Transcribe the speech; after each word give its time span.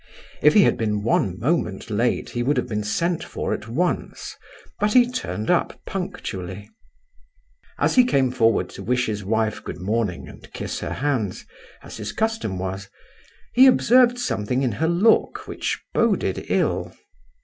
If 0.41 0.55
he 0.55 0.63
had 0.63 0.77
been 0.77 1.03
one 1.03 1.37
moment 1.37 1.91
late, 1.91 2.31
he 2.31 2.41
would 2.41 2.57
have 2.57 2.67
been 2.67 2.83
sent 2.83 3.23
for 3.23 3.53
at 3.53 3.67
once; 3.67 4.35
but 4.79 4.93
he 4.93 5.07
turned 5.07 5.51
up 5.51 5.79
punctually. 5.85 6.71
As 7.77 7.93
he 7.93 8.03
came 8.03 8.31
forward 8.31 8.67
to 8.71 8.81
wish 8.81 9.05
his 9.05 9.23
wife 9.23 9.63
good 9.63 9.79
morning 9.79 10.27
and 10.27 10.51
kiss 10.53 10.79
her 10.79 10.89
hands, 10.93 11.45
as 11.83 11.97
his 11.97 12.13
custom 12.13 12.57
was, 12.57 12.89
he 13.53 13.67
observed 13.67 14.17
something 14.17 14.63
in 14.63 14.71
her 14.71 14.87
look 14.89 15.47
which 15.47 15.79
boded 15.93 16.45
ill. 16.49 16.95